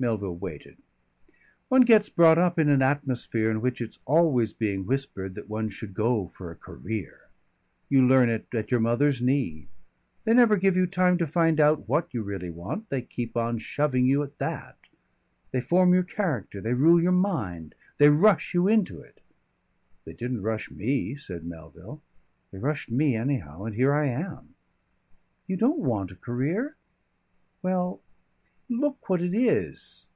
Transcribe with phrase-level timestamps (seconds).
[0.00, 0.78] Melville waited.
[1.68, 5.68] "One gets brought up in an atmosphere in which it's always being whispered that one
[5.68, 7.28] should go for a career.
[7.88, 9.68] You learn it at your mother's knee.
[10.24, 13.58] They never give you time to find out what you really want, they keep on
[13.60, 14.76] shoving you at that.
[15.52, 16.60] They form your character.
[16.60, 17.76] They rule your mind.
[17.98, 19.20] They rush you into it."
[20.04, 22.02] "They didn't rush me," said Melville.
[22.50, 23.62] "They rushed me, anyhow.
[23.62, 24.56] And here I am!"
[25.46, 26.74] "You don't want a career?"
[27.62, 28.00] "Well
[28.68, 30.06] Look what it is."